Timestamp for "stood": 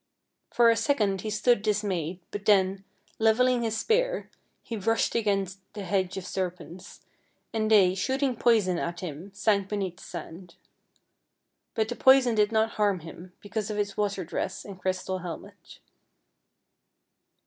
1.29-1.61